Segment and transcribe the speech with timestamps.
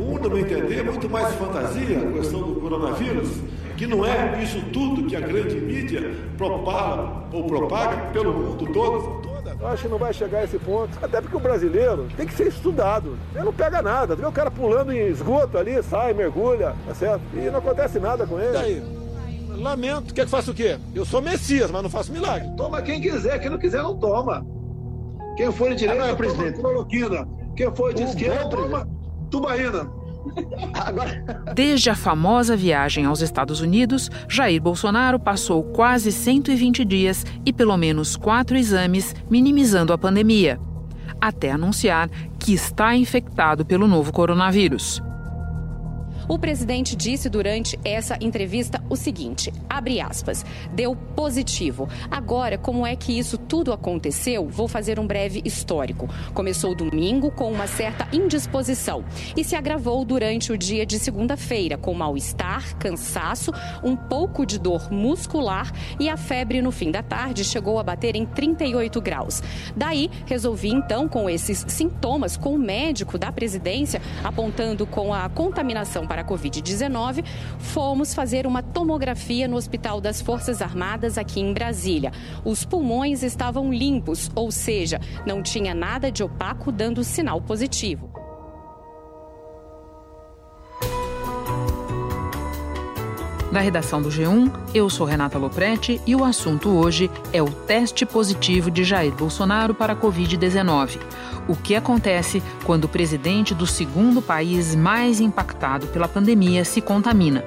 [0.00, 3.28] Um, no meu entender, é muito mais fantasia a questão do coronavírus,
[3.76, 9.20] que não é isso tudo que a grande mídia propaga ou propaga pelo mundo todo.
[9.60, 10.98] Eu acho que não vai chegar a esse ponto.
[11.02, 13.18] Até porque o brasileiro tem que ser estudado.
[13.34, 14.16] Ele não pega nada.
[14.16, 17.20] Vê o cara pulando em esgoto ali, sai, mergulha, tá certo?
[17.34, 18.52] E não acontece nada com ele.
[18.52, 18.82] Daí?
[19.58, 20.14] Lamento.
[20.14, 20.78] Quer que faça o quê?
[20.94, 22.48] Eu sou Messias, mas não faço milagre.
[22.56, 24.46] Toma quem quiser, quem não quiser não toma.
[25.36, 26.58] Quem for de direita, Agora, presidente.
[26.58, 27.28] cloroquina.
[27.54, 28.88] Quem for de o esquerda, toma
[29.30, 29.90] tubaína.
[31.54, 37.76] Desde a famosa viagem aos Estados Unidos, Jair Bolsonaro passou quase 120 dias e pelo
[37.76, 40.60] menos quatro exames, minimizando a pandemia,
[41.20, 45.02] até anunciar que está infectado pelo novo coronavírus.
[46.30, 51.88] O presidente disse durante essa entrevista o seguinte: abre aspas, deu positivo.
[52.08, 54.46] Agora, como é que isso tudo aconteceu?
[54.46, 56.08] Vou fazer um breve histórico.
[56.32, 59.04] Começou domingo com uma certa indisposição
[59.36, 63.50] e se agravou durante o dia de segunda-feira com mal-estar, cansaço,
[63.82, 68.14] um pouco de dor muscular e a febre no fim da tarde chegou a bater
[68.14, 69.42] em 38 graus.
[69.74, 76.06] Daí, resolvi então com esses sintomas com o médico da presidência apontando com a contaminação
[76.06, 77.24] para para a Covid-19,
[77.58, 82.12] fomos fazer uma tomografia no Hospital das Forças Armadas aqui em Brasília.
[82.44, 88.10] Os pulmões estavam limpos, ou seja, não tinha nada de opaco dando sinal positivo.
[93.50, 98.06] Da redação do G1, eu sou Renata Loprete e o assunto hoje é o teste
[98.06, 100.98] positivo de Jair Bolsonaro para a Covid-19
[101.50, 107.44] o que acontece quando o presidente do segundo país mais impactado pela pandemia se contamina.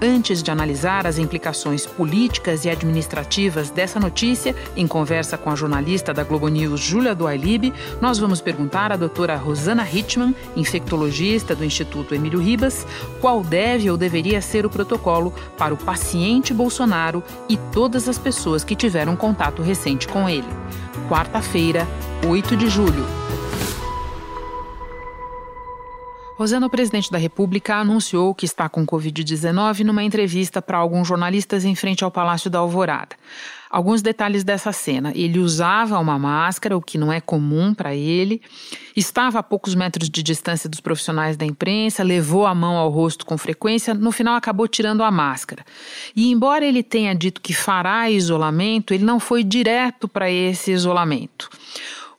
[0.00, 6.12] Antes de analisar as implicações políticas e administrativas dessa notícia, em conversa com a jornalista
[6.12, 12.14] da Globo News, Júlia Duailib, nós vamos perguntar à doutora Rosana Hitman, infectologista do Instituto
[12.14, 12.86] Emílio Ribas,
[13.22, 18.62] qual deve ou deveria ser o protocolo para o paciente Bolsonaro e todas as pessoas
[18.62, 20.48] que tiveram contato recente com ele.
[21.08, 21.88] Quarta-feira,
[22.26, 23.25] 8 de julho.
[26.36, 31.64] Rosana, o presidente da República, anunciou que está com Covid-19 numa entrevista para alguns jornalistas
[31.64, 33.16] em frente ao Palácio da Alvorada.
[33.70, 35.12] Alguns detalhes dessa cena.
[35.14, 38.42] Ele usava uma máscara, o que não é comum para ele,
[38.94, 43.24] estava a poucos metros de distância dos profissionais da imprensa, levou a mão ao rosto
[43.24, 45.64] com frequência, no final acabou tirando a máscara.
[46.14, 51.48] E embora ele tenha dito que fará isolamento, ele não foi direto para esse isolamento.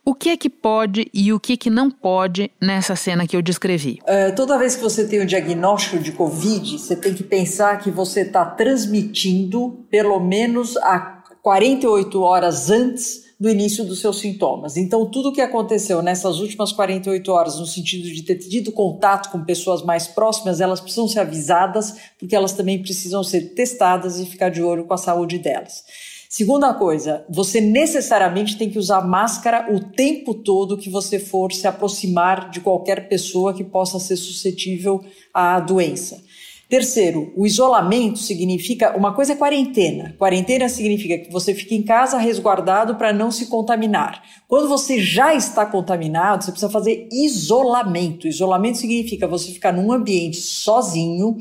[0.07, 3.35] O que é que pode e o que é que não pode nessa cena que
[3.35, 3.99] eu descrevi?
[4.03, 7.91] Uh, toda vez que você tem o diagnóstico de Covid, você tem que pensar que
[7.91, 10.97] você está transmitindo pelo menos a
[11.43, 14.77] 48 horas antes do início dos seus sintomas.
[14.77, 19.29] Então, tudo o que aconteceu nessas últimas 48 horas, no sentido de ter tido contato
[19.29, 24.25] com pessoas mais próximas, elas precisam ser avisadas, porque elas também precisam ser testadas e
[24.25, 25.83] ficar de olho com a saúde delas.
[26.29, 31.65] Segunda coisa, você necessariamente tem que usar máscara o tempo todo que você for se
[31.65, 36.21] aproximar de qualquer pessoa que possa ser suscetível à doença.
[36.69, 40.13] Terceiro, o isolamento significa uma coisa é quarentena.
[40.19, 44.21] Quarentena significa que você fica em casa resguardado para não se contaminar.
[44.49, 48.27] Quando você já está contaminado, você precisa fazer isolamento.
[48.27, 51.37] Isolamento significa você ficar num ambiente sozinho,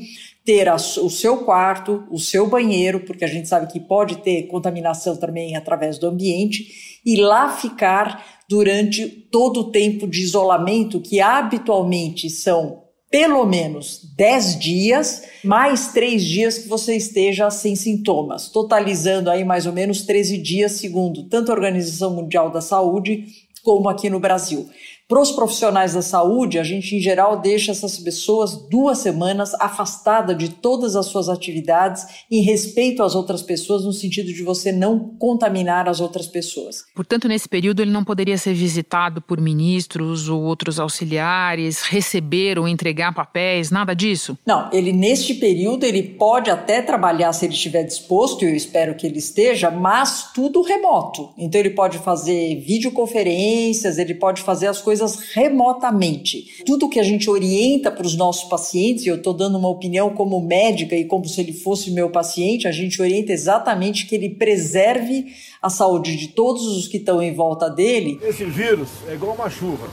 [0.47, 5.17] ter o seu quarto, o seu banheiro, porque a gente sabe que pode ter contaminação
[5.17, 12.29] também através do ambiente, e lá ficar durante todo o tempo de isolamento, que habitualmente
[12.29, 19.43] são pelo menos 10 dias, mais 3 dias que você esteja sem sintomas, totalizando aí
[19.43, 23.25] mais ou menos 13 dias, segundo tanto a Organização Mundial da Saúde
[23.63, 24.69] como aqui no Brasil.
[25.09, 30.37] Para os profissionais da saúde, a gente em geral deixa essas pessoas duas semanas afastadas
[30.37, 35.15] de todas as suas atividades em respeito às outras pessoas, no sentido de você não
[35.17, 36.83] contaminar as outras pessoas.
[36.93, 42.67] Portanto, nesse período ele não poderia ser visitado por ministros ou outros auxiliares, receber ou
[42.67, 44.37] entregar papéis, nada disso?
[44.45, 48.93] Não, ele neste período ele pode até trabalhar se ele estiver disposto, e eu espero
[48.95, 51.29] que ele esteja, mas tudo remoto.
[51.37, 56.63] Então ele pode fazer videoconferências, ele pode fazer as coisas coisas remotamente.
[56.65, 60.09] Tudo que a gente orienta para os nossos pacientes, e eu estou dando uma opinião
[60.09, 64.29] como médica e como se ele fosse meu paciente, a gente orienta exatamente que ele
[64.29, 65.27] preserve
[65.61, 68.19] a saúde de todos os que estão em volta dele.
[68.23, 69.87] Esse vírus é igual uma chuva,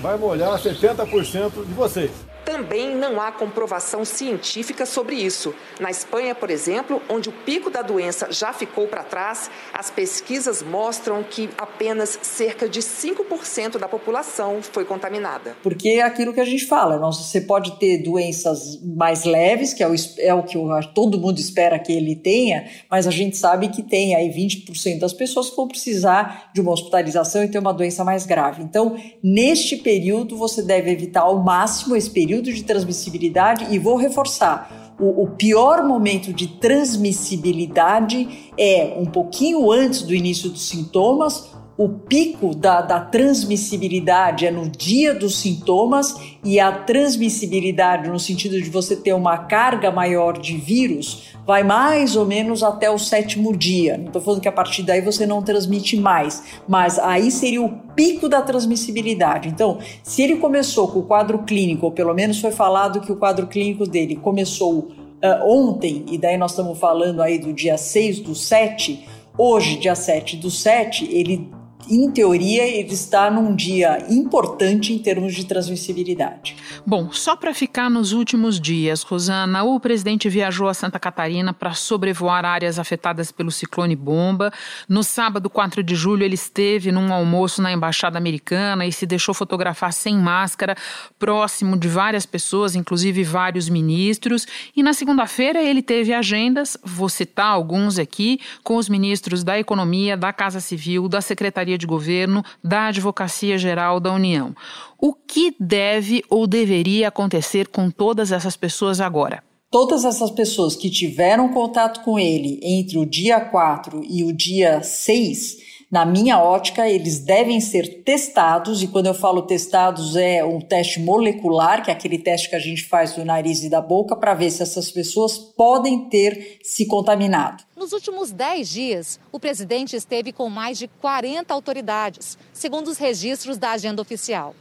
[0.00, 2.27] vai molhar 70% de vocês.
[2.48, 5.54] Também não há comprovação científica sobre isso.
[5.78, 10.62] Na Espanha, por exemplo, onde o pico da doença já ficou para trás, as pesquisas
[10.62, 15.58] mostram que apenas cerca de 5% da população foi contaminada.
[15.62, 19.88] Porque é aquilo que a gente fala, você pode ter doenças mais leves, que é
[19.88, 20.56] o, é o que
[20.94, 25.12] todo mundo espera que ele tenha, mas a gente sabe que tem aí 20% das
[25.12, 28.62] pessoas que vão precisar de uma hospitalização e ter uma doença mais grave.
[28.62, 33.96] Então, neste período, você deve evitar ao máximo esse período período de transmissibilidade e vou
[33.96, 34.92] reforçar.
[34.98, 41.88] O, o, pior momento de transmissibilidade é um pouquinho antes do início dos sintomas o
[41.88, 48.68] pico da, da, transmissibilidade é no dia dos sintomas e a transmissibilidade, no sentido de
[48.68, 53.96] você ter uma carga maior de vírus, vai mais ou menos até o sétimo dia.
[53.96, 57.68] Não estou falando que a partir daí você não transmite mais, mas aí seria o
[57.94, 59.48] pico da transmissibilidade.
[59.48, 63.16] Então, se ele começou com o quadro clínico, ou pelo menos foi falado que o
[63.16, 68.18] quadro clínico dele começou uh, ontem, e daí nós estamos falando aí do dia 6
[68.18, 69.06] do 7,
[69.38, 71.56] hoje, dia 7 do 7, ele
[71.90, 76.56] em teoria, ele está num dia importante em termos de transmissibilidade.
[76.86, 81.72] Bom, só para ficar nos últimos dias, Rosana, o presidente viajou a Santa Catarina para
[81.72, 84.52] sobrevoar áreas afetadas pelo ciclone bomba.
[84.88, 89.34] No sábado, 4 de julho, ele esteve num almoço na embaixada americana e se deixou
[89.34, 90.76] fotografar sem máscara,
[91.18, 94.46] próximo de várias pessoas, inclusive vários ministros.
[94.76, 100.16] E na segunda-feira, ele teve agendas, vou citar alguns aqui, com os ministros da Economia,
[100.16, 104.54] da Casa Civil, da Secretaria de Governo da Advocacia Geral da União.
[104.98, 109.42] O que deve ou deveria acontecer com todas essas pessoas agora?
[109.70, 114.82] Todas essas pessoas que tiveram contato com ele entre o dia 4 e o dia
[114.82, 120.60] 6 na minha ótica, eles devem ser testados, e quando eu falo testados, é um
[120.60, 124.14] teste molecular, que é aquele teste que a gente faz do nariz e da boca,
[124.14, 127.64] para ver se essas pessoas podem ter se contaminado.
[127.74, 133.56] Nos últimos 10 dias, o presidente esteve com mais de 40 autoridades, segundo os registros
[133.56, 134.54] da agenda oficial.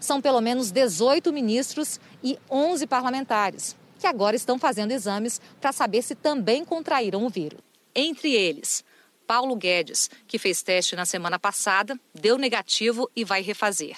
[0.00, 6.00] São pelo menos 18 ministros e 11 parlamentares, que agora estão fazendo exames para saber
[6.00, 7.60] se também contraíram o vírus.
[7.94, 8.82] Entre eles,
[9.30, 13.96] Paulo Guedes, que fez teste na semana passada, deu negativo e vai refazer.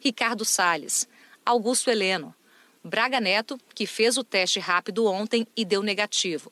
[0.00, 1.06] Ricardo Salles,
[1.46, 2.34] Augusto Heleno,
[2.82, 6.50] Braga Neto, que fez o teste rápido ontem e deu negativo.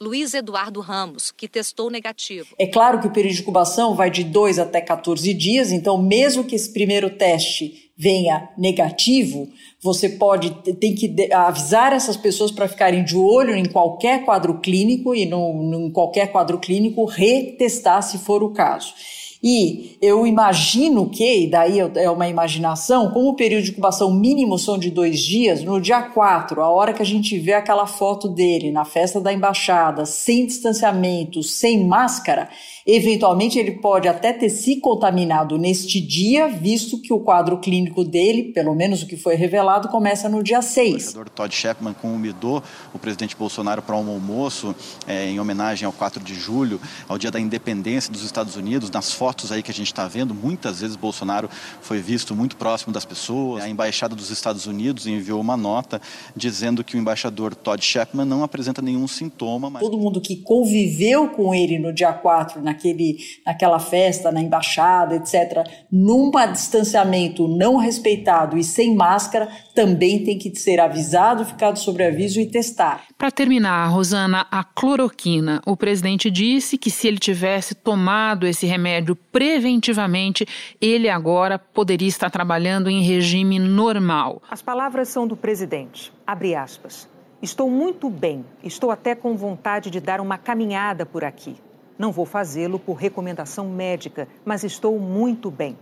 [0.00, 2.54] Luiz Eduardo Ramos, que testou negativo.
[2.58, 6.44] É claro que o período de incubação vai de 2 até 14 dias, então, mesmo
[6.44, 9.48] que esse primeiro teste venha negativo,
[9.82, 15.14] você pode tem que avisar essas pessoas para ficarem de olho em qualquer quadro clínico
[15.14, 18.94] e no, em qualquer quadro clínico retestar se for o caso.
[19.42, 24.58] E eu imagino que, e daí é uma imaginação, como o período de incubação mínimo
[24.58, 28.28] são de dois dias, no dia 4, a hora que a gente vê aquela foto
[28.28, 32.48] dele na festa da embaixada, sem distanciamento, sem máscara,
[32.90, 38.44] Eventualmente, ele pode até ter se contaminado neste dia, visto que o quadro clínico dele,
[38.44, 40.94] pelo menos o que foi revelado, começa no dia 6.
[40.94, 42.62] O senador Todd Shepman convidou
[42.94, 44.74] o presidente Bolsonaro para um almoço
[45.06, 48.90] é, em homenagem ao 4 de julho, ao dia da independência dos Estados Unidos.
[48.90, 51.50] Nas fotos aí que a gente está vendo, muitas vezes Bolsonaro
[51.82, 53.64] foi visto muito próximo das pessoas.
[53.64, 56.00] A embaixada dos Estados Unidos enviou uma nota
[56.34, 59.68] dizendo que o embaixador Todd Shepman não apresenta nenhum sintoma.
[59.68, 59.82] Mas...
[59.82, 65.16] Todo mundo que conviveu com ele no dia 4, na naquele, naquela festa, na embaixada,
[65.16, 72.04] etc., num distanciamento não respeitado e sem máscara, também tem que ser avisado, ficado sobre
[72.04, 73.02] aviso e testar.
[73.16, 75.60] Para terminar, Rosana, a cloroquina.
[75.66, 80.46] O presidente disse que se ele tivesse tomado esse remédio preventivamente,
[80.80, 84.40] ele agora poderia estar trabalhando em regime normal.
[84.48, 86.12] As palavras são do presidente.
[86.26, 87.08] Abre aspas.
[87.40, 91.56] Estou muito bem, estou até com vontade de dar uma caminhada por aqui.
[91.98, 95.76] Não vou fazê-lo por recomendação médica, mas estou muito bem.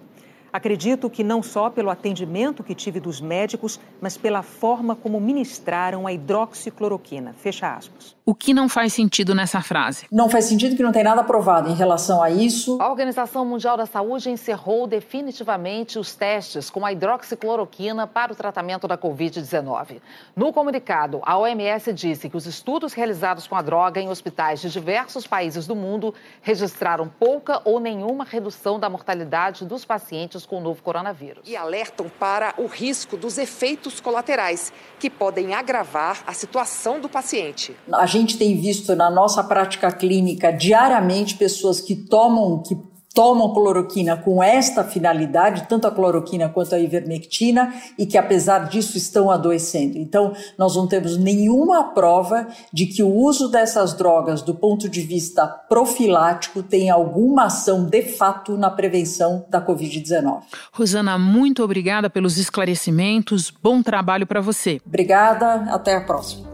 [0.52, 6.06] Acredito que não só pelo atendimento que tive dos médicos, mas pela forma como ministraram
[6.06, 7.34] a hidroxicloroquina.
[7.34, 8.16] Fecha aspas.
[8.24, 10.06] O que não faz sentido nessa frase?
[10.10, 12.76] Não faz sentido que não tem nada provado em relação a isso.
[12.80, 18.88] A Organização Mundial da Saúde encerrou definitivamente os testes com a hidroxicloroquina para o tratamento
[18.88, 20.00] da Covid-19.
[20.34, 24.70] No comunicado, a OMS disse que os estudos realizados com a droga em hospitais de
[24.70, 26.12] diversos países do mundo
[26.42, 31.42] registraram pouca ou nenhuma redução da mortalidade dos pacientes com o novo coronavírus.
[31.46, 37.76] E alertam para o risco dos efeitos colaterais, que podem agravar a situação do paciente.
[37.92, 42.76] A gente tem visto na nossa prática clínica diariamente pessoas que tomam, que
[43.16, 48.98] tomam cloroquina com esta finalidade, tanto a cloroquina quanto a ivermectina, e que apesar disso
[48.98, 49.96] estão adoecendo.
[49.96, 55.00] Então, nós não temos nenhuma prova de que o uso dessas drogas, do ponto de
[55.00, 60.42] vista profilático, tem alguma ação de fato na prevenção da Covid-19.
[60.70, 63.50] Rosana, muito obrigada pelos esclarecimentos.
[63.50, 64.78] Bom trabalho para você.
[64.84, 66.46] Obrigada, até a próxima.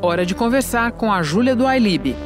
[0.00, 2.16] Hora de conversar com a Júlia do iLib.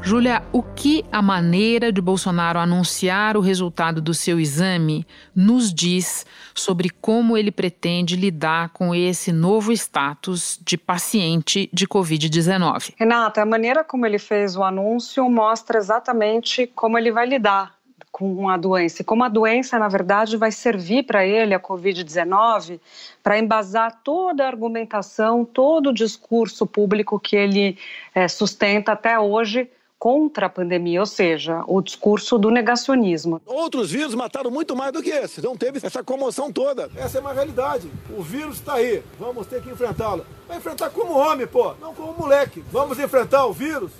[0.00, 6.24] Júlia, o que a maneira de Bolsonaro anunciar o resultado do seu exame nos diz
[6.54, 12.94] sobre como ele pretende lidar com esse novo status de paciente de Covid-19?
[12.96, 17.76] Renata, a maneira como ele fez o anúncio mostra exatamente como ele vai lidar
[18.10, 19.02] com a doença.
[19.02, 22.80] E como a doença, na verdade, vai servir para ele, a Covid-19,
[23.22, 27.76] para embasar toda a argumentação, todo o discurso público que ele
[28.14, 33.40] é, sustenta até hoje contra a pandemia, ou seja, o discurso do negacionismo.
[33.44, 36.88] Outros vírus mataram muito mais do que esse, não teve essa comoção toda.
[36.96, 37.90] Essa é uma realidade.
[38.16, 40.24] O vírus está aí, vamos ter que enfrentá-lo.
[40.46, 42.62] Vai enfrentar como homem, pô, não como moleque.
[42.70, 43.90] Vamos enfrentar o vírus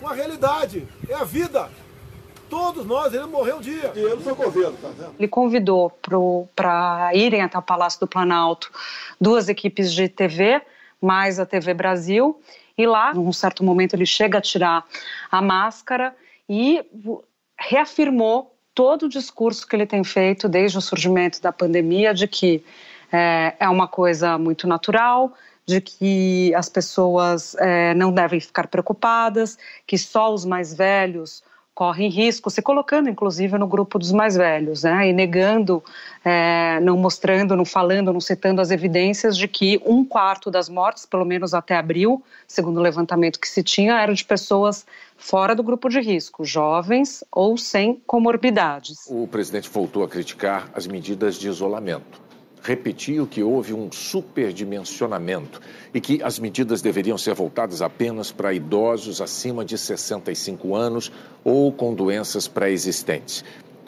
[0.00, 1.68] com a realidade, é a vida.
[2.48, 3.92] Todos nós iremos morrer um dia.
[3.94, 5.14] E ele foi governo, tá vendo?
[5.18, 5.92] Ele convidou
[6.56, 8.70] para irem até o Palácio do Planalto
[9.20, 10.62] duas equipes de TV,
[11.00, 12.40] mais a TV Brasil,
[12.78, 14.84] e lá, num certo momento, ele chega a tirar
[15.30, 16.14] a máscara
[16.48, 16.80] e
[17.58, 22.64] reafirmou todo o discurso que ele tem feito desde o surgimento da pandemia de que
[23.12, 25.34] é, é uma coisa muito natural,
[25.66, 31.42] de que as pessoas é, não devem ficar preocupadas, que só os mais velhos
[31.78, 35.10] correm risco, se colocando inclusive no grupo dos mais velhos, né?
[35.10, 35.80] E negando,
[36.24, 41.06] é, não mostrando, não falando, não citando as evidências de que um quarto das mortes,
[41.06, 44.84] pelo menos até abril, segundo o levantamento que se tinha, eram de pessoas
[45.16, 49.06] fora do grupo de risco, jovens ou sem comorbidades.
[49.08, 52.27] O presidente voltou a criticar as medidas de isolamento
[52.68, 55.58] repetiu que houve um superdimensionamento
[55.94, 61.10] e que as medidas deveriam ser voltadas apenas para idosos acima de 65 anos
[61.42, 63.42] ou com doenças pré-existentes.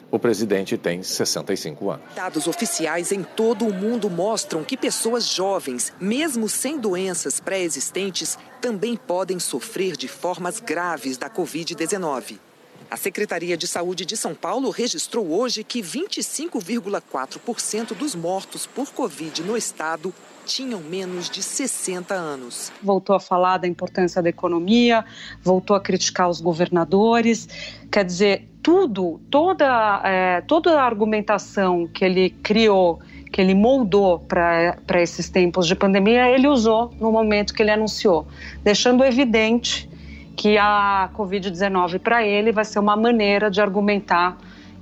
[0.09, 2.05] O presidente tem 65 anos.
[2.15, 8.97] Dados oficiais em todo o mundo mostram que pessoas jovens, mesmo sem doenças pré-existentes, também
[8.97, 12.50] podem sofrer de formas graves da Covid-19.
[12.91, 19.41] A Secretaria de Saúde de São Paulo registrou hoje que 25,4% dos mortos por Covid
[19.43, 20.13] no estado
[20.45, 22.69] tinham menos de 60 anos.
[22.83, 25.05] Voltou a falar da importância da economia,
[25.41, 27.47] voltou a criticar os governadores.
[27.89, 32.99] Quer dizer, tudo, toda, é, toda a argumentação que ele criou
[33.31, 38.27] que ele moldou para esses tempos de pandemia, ele usou no momento que ele anunciou,
[38.61, 39.89] deixando evidente
[40.35, 44.37] que a Covid-19 para ele vai ser uma maneira de argumentar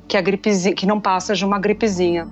[0.07, 2.27] que a gripezinha, que não passa de uma gripezinha.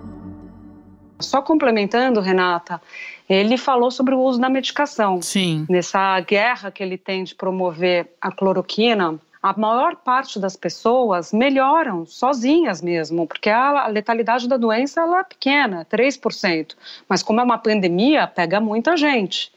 [1.20, 2.82] Só complementando, Renata,
[3.28, 5.22] ele falou sobre o uso da medicação.
[5.22, 5.66] Sim.
[5.70, 12.06] Nessa guerra que ele tem de promover a cloroquina, a maior parte das pessoas melhoram
[12.06, 16.76] sozinhas mesmo, porque a letalidade da doença ela é pequena, 3%.
[17.08, 19.52] Mas como é uma pandemia, pega muita gente.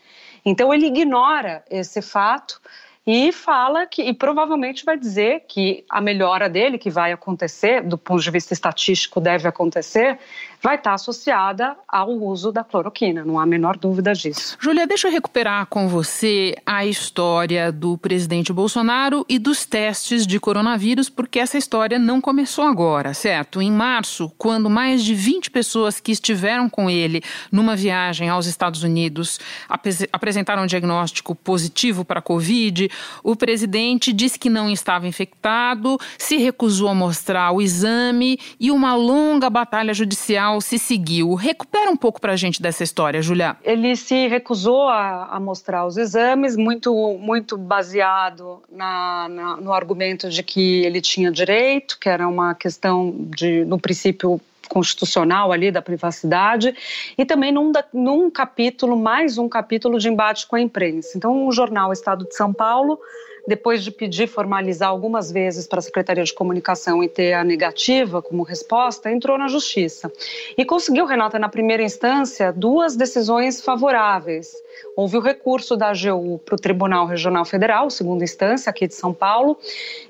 [0.44, 2.60] Então ele ignora esse fato
[3.06, 7.96] e fala que, e provavelmente vai dizer que a melhora dele, que vai acontecer, do
[7.96, 10.18] ponto de vista estatístico, deve acontecer,
[10.62, 14.58] vai estar associada ao uso da cloroquina, não há a menor dúvida disso.
[14.60, 20.38] Júlia, deixa eu recuperar com você a história do presidente Bolsonaro e dos testes de
[20.38, 23.62] coronavírus, porque essa história não começou agora, certo?
[23.62, 28.82] Em março, quando mais de 20 pessoas que estiveram com ele numa viagem aos Estados
[28.82, 29.40] Unidos
[30.12, 32.89] apresentaram um diagnóstico positivo para a Covid,
[33.22, 38.94] o presidente disse que não estava infectado, se recusou a mostrar o exame e uma
[38.94, 41.34] longa batalha judicial se seguiu.
[41.34, 43.56] Recupera um pouco para a gente dessa história, Julia.
[43.62, 50.28] Ele se recusou a, a mostrar os exames, muito, muito baseado na, na, no argumento
[50.28, 55.82] de que ele tinha direito, que era uma questão de, no princípio constitucional ali da
[55.82, 56.74] privacidade
[57.16, 61.16] e também num, num capítulo, mais um capítulo de embate com a imprensa.
[61.16, 62.98] Então, o jornal Estado de São Paulo
[63.46, 68.22] depois de pedir formalizar algumas vezes para a Secretaria de Comunicação e ter a negativa
[68.22, 70.12] como resposta, entrou na Justiça.
[70.56, 74.52] E conseguiu, Renata, na primeira instância, duas decisões favoráveis.
[74.96, 79.12] Houve o recurso da AGU para o Tribunal Regional Federal, segunda instância, aqui de São
[79.12, 79.58] Paulo,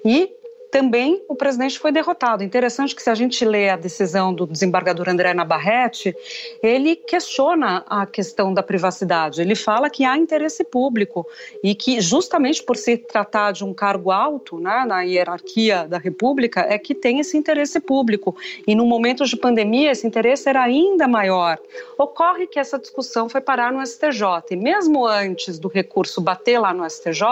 [0.04, 0.30] e
[0.70, 2.44] também o presidente foi derrotado.
[2.44, 6.14] Interessante que se a gente lê a decisão do desembargador André Navarrete,
[6.62, 9.40] ele questiona a questão da privacidade.
[9.40, 11.26] Ele fala que há interesse público
[11.62, 16.60] e que justamente por se tratar de um cargo alto né, na hierarquia da República
[16.60, 18.36] é que tem esse interesse público.
[18.66, 21.58] E no momento de pandemia esse interesse era ainda maior.
[21.98, 24.20] Ocorre que essa discussão foi parar no STJ
[24.52, 27.24] e mesmo antes do recurso bater lá no STJ,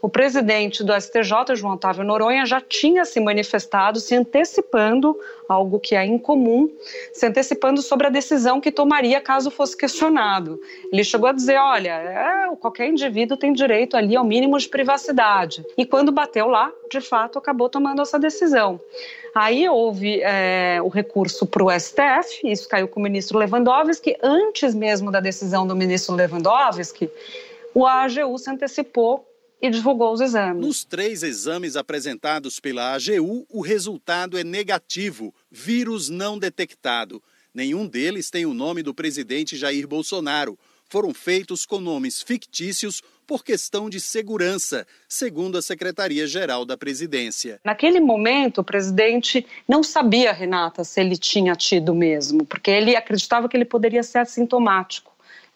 [0.00, 5.94] o presidente do STJ, João Otávio Noronha, já tinha se manifestado, se antecipando, algo que
[5.94, 6.70] é incomum,
[7.12, 10.60] se antecipando sobre a decisão que tomaria caso fosse questionado.
[10.92, 15.64] Ele chegou a dizer: olha, é, qualquer indivíduo tem direito ali ao mínimo de privacidade.
[15.76, 18.80] E quando bateu lá, de fato, acabou tomando essa decisão.
[19.34, 24.74] Aí houve é, o recurso para o STF, isso caiu com o ministro Lewandowski, antes
[24.74, 27.08] mesmo da decisão do ministro Lewandowski,
[27.72, 29.24] o AGU se antecipou
[29.60, 30.64] e divulgou os exames.
[30.64, 37.22] Nos três exames apresentados pela AGU, o resultado é negativo, vírus não detectado.
[37.52, 40.58] Nenhum deles tem o nome do presidente Jair Bolsonaro.
[40.88, 47.60] Foram feitos com nomes fictícios por questão de segurança, segundo a Secretaria-Geral da Presidência.
[47.64, 53.48] Naquele momento, o presidente não sabia, Renata, se ele tinha tido mesmo, porque ele acreditava
[53.48, 55.09] que ele poderia ser assintomático.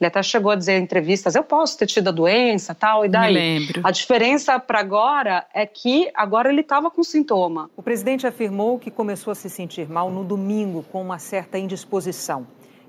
[0.05, 3.09] Ele até chegou a dizer em entrevistas: eu posso ter tido a doença, tal, e
[3.09, 3.33] daí.
[3.33, 3.81] Me lembro.
[3.83, 7.71] A diferença para agora é que agora ele estava com sintoma.
[7.75, 12.47] O presidente afirmou que começou a se sentir mal no domingo com uma certa indisposição.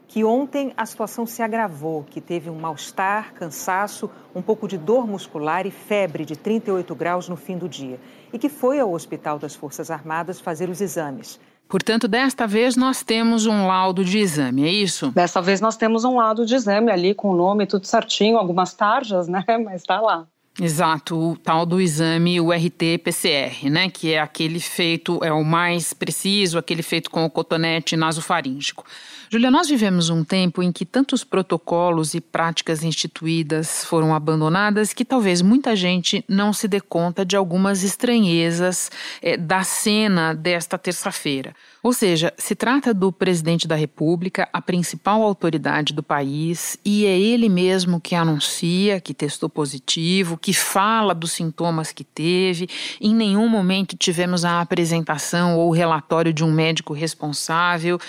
[0.08, 5.08] Que ontem a situação se agravou, que teve um mal-estar, cansaço, um pouco de dor
[5.08, 7.98] muscular e febre de 38 graus no fim do dia.
[8.34, 11.40] E que foi ao Hospital das Forças Armadas fazer os exames.
[11.68, 15.12] Portanto, desta vez nós temos um laudo de exame, é isso?
[15.12, 18.74] Dessa vez nós temos um laudo de exame ali com o nome tudo certinho, algumas
[18.74, 19.44] tarjas, né?
[19.64, 20.28] Mas está lá.
[20.60, 23.90] Exato, o tal do exame, o RT-PCR, né?
[23.90, 28.86] Que é aquele feito, é o mais preciso, aquele feito com o cotonete nasofaríngico.
[29.30, 35.04] Julia, nós vivemos um tempo em que tantos protocolos e práticas instituídas foram abandonadas que
[35.04, 38.90] talvez muita gente não se dê conta de algumas estranhezas
[39.22, 41.54] é, da cena desta terça-feira.
[41.86, 47.16] Ou seja, se trata do presidente da República, a principal autoridade do país, e é
[47.16, 52.68] ele mesmo que anuncia que testou positivo, que fala dos sintomas que teve.
[53.00, 58.00] Em nenhum momento tivemos a apresentação ou relatório de um médico responsável.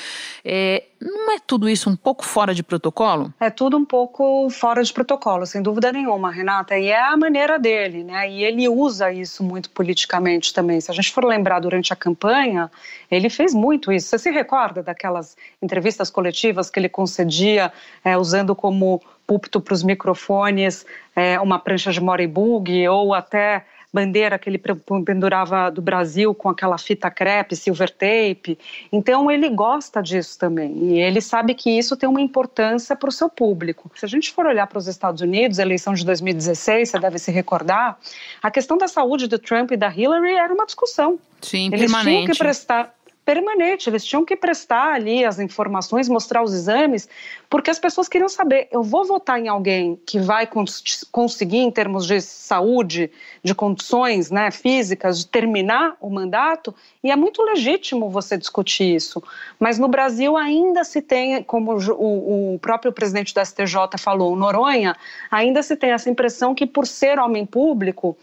[0.43, 3.31] É, não é tudo isso um pouco fora de protocolo?
[3.39, 6.79] É tudo um pouco fora de protocolo, sem dúvida nenhuma, Renata.
[6.79, 8.31] E é a maneira dele, né?
[8.31, 10.81] E ele usa isso muito politicamente também.
[10.81, 12.71] Se a gente for lembrar durante a campanha,
[13.11, 14.09] ele fez muito isso.
[14.09, 17.73] Você se recorda daquelas entrevistas coletivas que ele concedia
[18.05, 23.65] é, usando como púlpito para os microfones é, uma prancha de moribug ou até
[23.97, 24.61] bandeira que ele
[25.05, 28.59] pendurava do Brasil com aquela fita crepe, silver tape.
[28.93, 33.13] Então ele gosta disso também e ele sabe que isso tem uma importância para o
[33.13, 33.91] seu público.
[33.95, 37.31] Se a gente for olhar para os Estados Unidos, eleição de 2016, você deve se
[37.31, 37.99] recordar,
[38.43, 41.19] a questão da saúde do Trump e da Hillary era uma discussão.
[41.41, 42.11] Sim, Eles permanente.
[42.11, 42.96] tinham que prestar
[43.27, 43.91] permanente.
[43.91, 47.09] Eles tinham que prestar ali as informações, mostrar os exames,
[47.51, 51.71] porque as pessoas queriam saber: eu vou votar em alguém que vai cons conseguir, em
[51.71, 53.11] termos de saúde,
[53.43, 56.73] de condições né, físicas, de terminar o mandato?
[57.03, 59.21] E é muito legítimo você discutir isso.
[59.59, 64.37] Mas no Brasil ainda se tem, como o, o próprio presidente do STJ falou, o
[64.37, 64.97] Noronha,
[65.31, 68.17] ainda se tem essa impressão que, por ser homem público,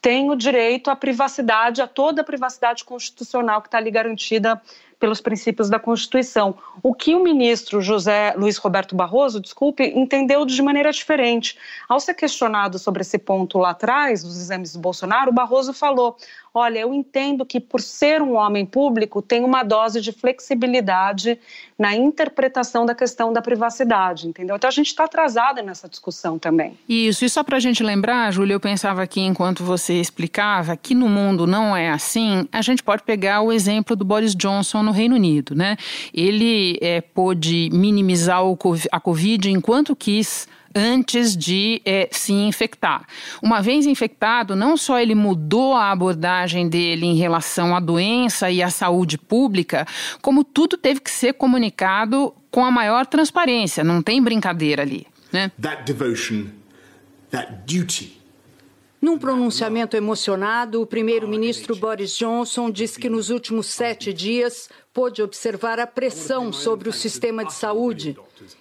[0.00, 4.60] tem o direito à privacidade, a toda a privacidade constitucional que está ali garantida
[4.98, 6.54] pelos princípios da Constituição.
[6.82, 11.58] O que o ministro José Luiz Roberto Barroso, desculpe, entendeu de maneira diferente.
[11.88, 16.16] Ao ser questionado sobre esse ponto lá atrás, dos exames do Bolsonaro, o Barroso falou:
[16.52, 21.38] olha, eu entendo que por ser um homem público tem uma dose de flexibilidade
[21.78, 24.56] na interpretação da questão da privacidade, entendeu?
[24.56, 26.76] Então a gente está atrasada nessa discussão também.
[26.88, 30.94] Isso, e só para a gente lembrar, Júlia, eu pensava aqui enquanto você explicava que
[30.94, 34.90] no mundo não é assim, a gente pode pegar o exemplo do Boris Johnson no
[34.90, 35.76] Reino Unido, né?
[36.12, 38.40] Ele é, pôde minimizar
[38.92, 43.06] a Covid enquanto quis antes de é, se infectar.
[43.42, 48.62] Uma vez infectado, não só ele mudou a abordagem dele em relação à doença e
[48.62, 49.86] à saúde pública,
[50.22, 53.82] como tudo teve que ser comunicado com a maior transparência.
[53.82, 55.50] Não tem brincadeira ali, né?
[55.60, 56.46] That devotion,
[57.30, 58.20] that duty
[59.00, 65.78] num pronunciamento emocionado, o primeiro-ministro Boris Johnson disse que nos últimos sete dias pôde observar
[65.78, 68.16] a pressão sobre o sistema de saúde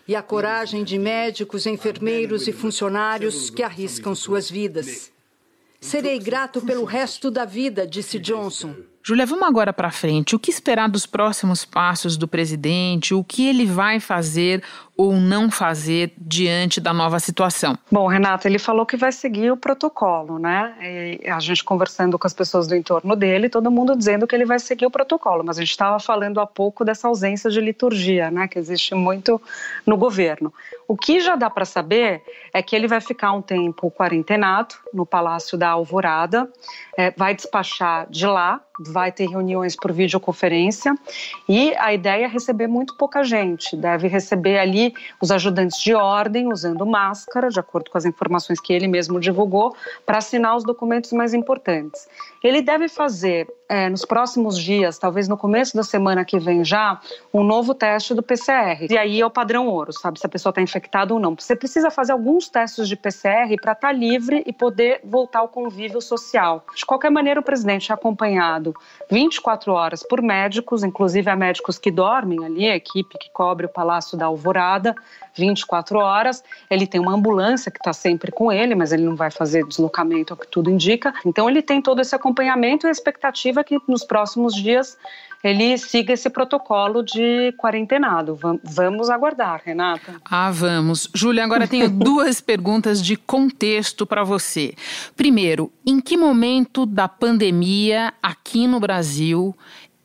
[0.07, 5.11] e a coragem de médicos, enfermeiros e funcionários que arriscam suas vidas.
[5.81, 8.75] Serei grato pelo resto da vida, disse Johnson.
[9.01, 10.35] Julia, vamos agora para frente.
[10.35, 13.13] O que esperar dos próximos passos do presidente?
[13.13, 14.61] O que ele vai fazer
[14.99, 17.77] ou não fazer diante da nova situação?
[17.89, 20.75] Bom, Renata, ele falou que vai seguir o protocolo, né?
[21.23, 24.43] E a gente conversando com as pessoas do entorno dele, todo mundo dizendo que ele
[24.43, 28.29] vai seguir o protocolo, mas a gente estava falando há pouco dessa ausência de liturgia,
[28.29, 28.45] né?
[28.49, 29.41] Que existe muito
[29.85, 30.53] no governo.
[30.85, 32.21] O que já dá para saber
[32.53, 36.51] é que ele vai ficar um tempo quarentenado no Palácio da Alvorada,
[36.97, 40.95] é, vai despachar de lá, vai ter reuniões por videoconferência
[41.47, 43.77] e a ideia é receber muito pouca gente.
[43.77, 44.88] Deve receber ali
[45.21, 49.75] os ajudantes de ordem usando máscara, de acordo com as informações que ele mesmo divulgou,
[50.05, 52.07] para assinar os documentos mais importantes.
[52.43, 56.99] Ele deve fazer é, nos próximos dias, talvez no começo da semana que vem já,
[57.31, 58.87] um novo teste do PCR.
[58.89, 60.19] E aí é o padrão ouro, sabe?
[60.19, 61.35] Se a pessoa está infectada ou não.
[61.37, 65.47] Você precisa fazer alguns testes de PCR para estar tá livre e poder voltar ao
[65.47, 66.65] convívio social.
[66.75, 68.73] De qualquer maneira, o presidente é acompanhado
[69.11, 73.69] 24 horas por médicos, inclusive há médicos que dormem ali, a equipe que cobre o
[73.69, 74.78] Palácio da Alvorada,
[75.35, 76.43] 24 horas.
[76.69, 80.33] Ele tem uma ambulância que está sempre com ele, mas ele não vai fazer deslocamento,
[80.33, 81.13] é o que tudo indica.
[81.25, 84.97] Então, ele tem todo esse acompanhamento e a expectativa expectativa é que nos próximos dias
[85.41, 88.37] ele siga esse protocolo de quarentenado.
[88.61, 90.15] Vamos aguardar, Renata.
[90.29, 91.07] Ah, vamos.
[91.13, 94.73] Júlia, agora tenho duas perguntas de contexto para você.
[95.15, 99.55] Primeiro, em que momento da pandemia aqui no Brasil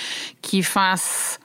[0.40, 1.38] que faz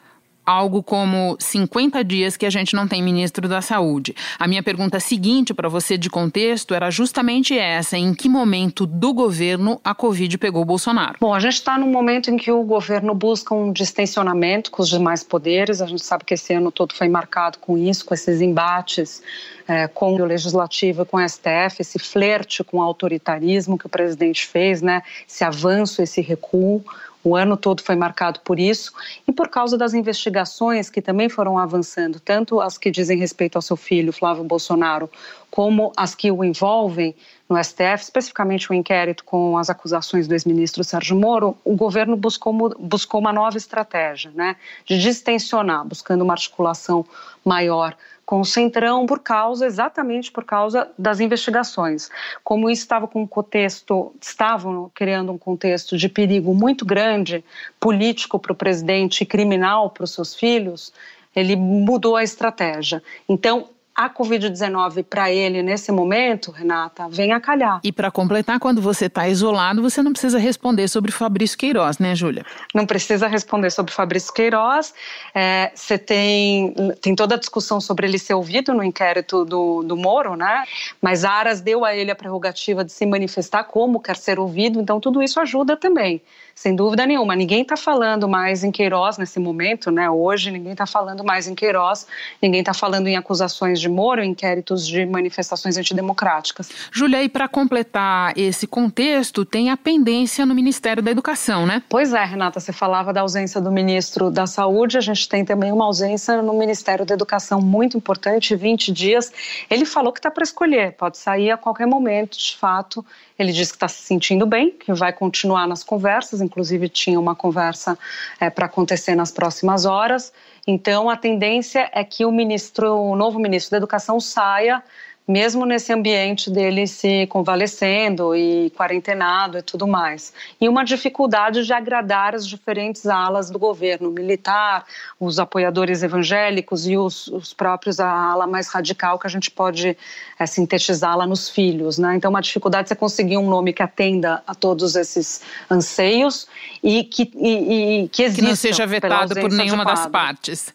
[0.45, 4.15] algo como 50 dias que a gente não tem ministro da Saúde.
[4.37, 9.13] A minha pergunta seguinte para você de contexto era justamente essa: em que momento do
[9.13, 11.17] governo a Covid pegou o Bolsonaro?
[11.19, 14.89] Bom, a gente está num momento em que o governo busca um distensionamento com os
[14.89, 15.81] demais poderes.
[15.81, 19.21] A gente sabe que esse ano todo foi marcado com isso, com esses embates
[19.67, 23.89] é, com o legislativo e com o STF, esse flerte com o autoritarismo que o
[23.89, 25.01] presidente fez, né?
[25.27, 26.83] Esse avanço, esse recuo.
[27.25, 28.93] O ano todo foi marcado por isso
[29.27, 33.63] e por causa das investigações que também foram avançando, tanto as que dizem respeito ao
[33.63, 35.09] seu filho, Flávio Bolsonaro,
[35.49, 37.15] como as que o envolvem
[37.49, 42.53] no STF, especificamente o inquérito com as acusações do ex-ministro Sérgio Moro, o governo buscou,
[42.77, 47.03] buscou uma nova estratégia, né, de distensionar, buscando uma articulação
[47.43, 52.09] maior com o Centrão por causa, exatamente por causa das investigações.
[52.43, 57.43] Como estava com um contexto, estavam criando um contexto de perigo muito grande,
[57.79, 60.91] político para o presidente e criminal para os seus filhos,
[61.35, 63.03] ele mudou a estratégia.
[63.27, 67.79] Então, a Covid-19 para ele nesse momento, Renata, vem a calhar.
[67.81, 72.13] E para completar, quando você está isolado, você não precisa responder sobre Fabrício Queiroz, né,
[72.13, 72.45] Júlia?
[72.73, 74.93] Não precisa responder sobre Fabrício Queiroz.
[75.33, 79.95] É, você tem, tem toda a discussão sobre ele ser ouvido no inquérito do, do
[79.95, 80.65] Moro, né?
[81.01, 84.99] Mas Aras deu a ele a prerrogativa de se manifestar como quer ser ouvido, então
[84.99, 86.21] tudo isso ajuda também
[86.55, 87.35] sem dúvida nenhuma.
[87.35, 90.09] Ninguém está falando mais em Queiroz nesse momento, né?
[90.09, 92.07] Hoje ninguém está falando mais em Queiroz,
[92.41, 96.69] ninguém está falando em acusações de Moro, inquéritos de manifestações antidemocráticas.
[96.91, 101.81] Júlia, e para completar esse contexto, tem a pendência no Ministério da Educação, né?
[101.89, 105.71] Pois é, Renata, você falava da ausência do ministro da Saúde, a gente tem também
[105.71, 109.31] uma ausência no Ministério da Educação muito importante, 20 dias.
[109.69, 113.05] Ele falou que está para escolher, pode sair a qualquer momento, de fato.
[113.37, 117.35] Ele disse que está se sentindo bem, que vai continuar nas conversas, inclusive tinha uma
[117.35, 117.97] conversa
[118.39, 120.31] é, para acontecer nas próximas horas.
[120.67, 124.83] Então, a tendência é que o ministro, o novo ministro da Educação saia
[125.27, 130.31] mesmo nesse ambiente dele se convalescendo e quarentenado e tudo mais.
[130.61, 134.85] E uma dificuldade de agradar as diferentes alas do governo militar,
[135.19, 139.97] os apoiadores evangélicos e os, os próprios, a ala mais radical, que a gente pode
[140.39, 141.97] é, sintetizá-la nos filhos.
[141.97, 142.15] Né?
[142.15, 146.47] Então, uma dificuldade de você conseguir um nome que atenda a todos esses anseios
[146.83, 148.41] e que, e, e que exista.
[148.43, 150.73] Que não seja vetado por nenhuma das partes.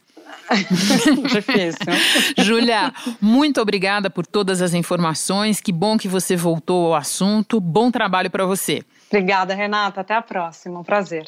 [1.29, 2.45] Difícil.
[2.45, 5.61] Júlia, muito obrigada por todas as informações.
[5.61, 7.61] Que bom que você voltou ao assunto.
[7.61, 8.83] Bom trabalho para você.
[9.09, 10.01] Obrigada, Renata.
[10.01, 10.81] Até a próxima.
[10.81, 11.27] Um prazer.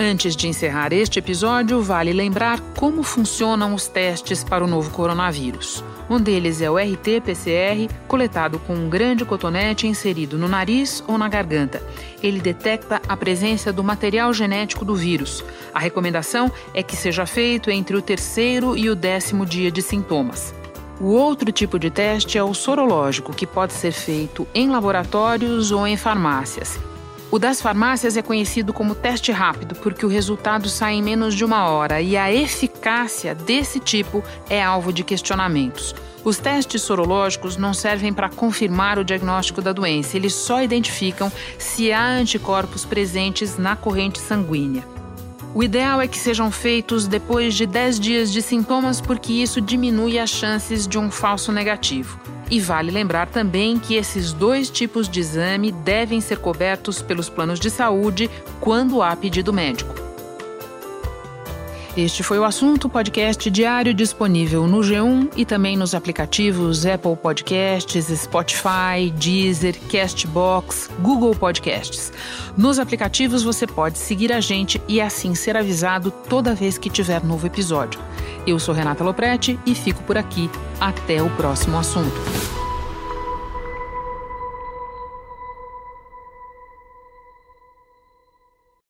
[0.00, 5.82] Antes de encerrar este episódio, vale lembrar como funcionam os testes para o novo coronavírus.
[6.10, 11.28] Um deles é o RT-PCR, coletado com um grande cotonete inserido no nariz ou na
[11.28, 11.82] garganta.
[12.22, 15.44] Ele detecta a presença do material genético do vírus.
[15.74, 20.54] A recomendação é que seja feito entre o terceiro e o décimo dia de sintomas.
[20.98, 25.86] O outro tipo de teste é o sorológico, que pode ser feito em laboratórios ou
[25.86, 26.78] em farmácias.
[27.30, 31.44] O das farmácias é conhecido como teste rápido porque o resultado sai em menos de
[31.44, 35.94] uma hora e a eficácia desse tipo é alvo de questionamentos.
[36.24, 41.92] Os testes sorológicos não servem para confirmar o diagnóstico da doença, eles só identificam se
[41.92, 44.97] há anticorpos presentes na corrente sanguínea.
[45.54, 50.18] O ideal é que sejam feitos depois de 10 dias de sintomas, porque isso diminui
[50.18, 52.20] as chances de um falso negativo.
[52.50, 57.58] E vale lembrar também que esses dois tipos de exame devem ser cobertos pelos planos
[57.58, 58.30] de saúde
[58.60, 60.07] quando há pedido médico.
[61.98, 68.06] Este foi o assunto podcast diário disponível no G1 e também nos aplicativos Apple Podcasts,
[68.20, 72.12] Spotify, Deezer, Castbox, Google Podcasts.
[72.56, 77.24] Nos aplicativos você pode seguir a gente e assim ser avisado toda vez que tiver
[77.24, 78.00] novo episódio.
[78.46, 80.48] Eu sou Renata Loprete e fico por aqui.
[80.80, 82.67] Até o próximo assunto.